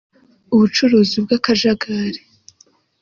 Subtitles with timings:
[0.53, 2.19] ubucuruzi bw’akajagari